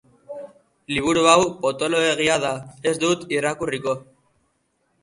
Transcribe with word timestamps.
Liburu 0.93 1.25
hau 1.33 1.43
potoloegia 1.67 2.41
da, 2.47 2.55
ez 2.95 2.95
dut 3.07 3.31
irakurriko. 3.39 3.97